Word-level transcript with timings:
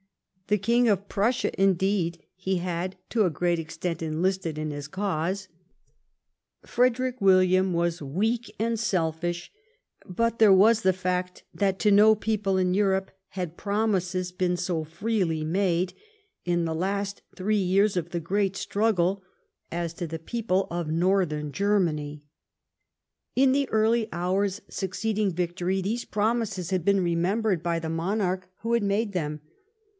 The 0.47 0.57
King 0.57 0.89
of 0.89 1.07
Prussia, 1.07 1.51
indeed, 1.61 2.23
he 2.35 2.57
had 2.57 2.97
to 3.11 3.23
a 3.23 3.29
great 3.29 3.59
extent 3.59 4.01
enlisted 4.01 4.57
in 4.57 4.71
his 4.71 4.87
cause. 4.89 5.47
Frederick 6.65 7.21
AV'illiam 7.21 7.71
was 7.71 8.01
weak 8.01 8.53
and 8.59 8.77
selfish, 8.79 9.49
but 10.05 10.39
there 10.39 10.51
was 10.51 10.81
the 10.81 10.91
fact 10.91 11.43
that 11.53 11.79
to 11.79 11.91
no 11.91 12.15
peoj>le 12.15 12.59
in 12.59 12.73
Europe 12.73 13.11
had 13.29 13.55
promises 13.55 14.31
been 14.33 14.57
so 14.57 14.83
freely 14.83 15.45
made, 15.45 15.93
in 16.45 16.65
the 16.65 16.75
last 16.75 17.21
three 17.35 17.55
years 17.61 17.95
of 17.95 18.09
the 18.09 18.19
great 18.19 18.57
struggle, 18.57 19.23
as 19.71 19.93
to 19.93 20.07
the 20.07 20.19
people 20.19 20.67
of 20.71 20.89
Northern 20.89 21.51
GOVERNMENT 21.51 21.95
BY 21.97 22.01
BEPRESSION. 22.01 23.51
149 23.51 23.51
Germany. 23.51 23.51
In 23.51 23.51
the 23.51 23.69
early 23.71 24.09
hours 24.11 24.61
succeeding 24.67 25.31
victory 25.31 25.79
these 25.81 26.03
promises 26.05 26.71
had 26.71 26.83
been 26.83 27.01
remembered 27.03 27.61
by 27.61 27.77
the 27.79 27.87
monarch 27.89 28.49
who 28.61 28.73
had 28.73 28.83
made 28.83 29.13
them. 29.13 29.39